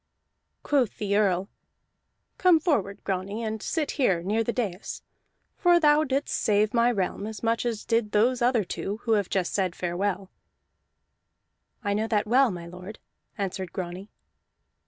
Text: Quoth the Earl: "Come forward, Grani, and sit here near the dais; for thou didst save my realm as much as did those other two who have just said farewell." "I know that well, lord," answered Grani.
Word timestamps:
Quoth 0.63 0.97
the 0.97 1.15
Earl: 1.15 1.47
"Come 2.39 2.59
forward, 2.59 3.03
Grani, 3.03 3.43
and 3.43 3.61
sit 3.61 3.91
here 4.01 4.23
near 4.23 4.43
the 4.43 4.51
dais; 4.51 5.03
for 5.55 5.79
thou 5.79 6.03
didst 6.03 6.33
save 6.35 6.73
my 6.73 6.91
realm 6.91 7.27
as 7.27 7.43
much 7.43 7.67
as 7.67 7.85
did 7.85 8.11
those 8.11 8.41
other 8.41 8.63
two 8.63 8.97
who 9.03 9.11
have 9.11 9.29
just 9.29 9.53
said 9.53 9.75
farewell." 9.75 10.31
"I 11.83 11.93
know 11.93 12.07
that 12.07 12.25
well, 12.25 12.49
lord," 12.49 12.97
answered 13.37 13.71
Grani. 13.73 14.09